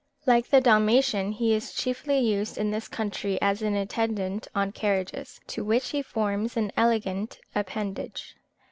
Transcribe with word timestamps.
Like 0.25 0.47
the 0.49 0.59
Dalmatian, 0.61 1.31
he 1.33 1.53
is 1.53 1.73
chiefly 1.75 2.17
used 2.17 2.57
in 2.57 2.71
this 2.71 2.87
country 2.87 3.39
as 3.39 3.61
an 3.61 3.75
attendant 3.75 4.47
on 4.55 4.71
carriages, 4.71 5.39
to 5.45 5.63
which 5.63 5.89
he 5.89 6.01
forms 6.01 6.57
an 6.57 6.71
elegant 6.75 7.39
appendage. 7.53 8.35